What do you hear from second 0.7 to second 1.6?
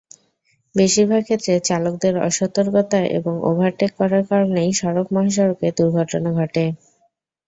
বেশির ভাগ ক্ষেত্রে